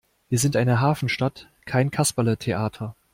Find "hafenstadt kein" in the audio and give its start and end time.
0.81-1.91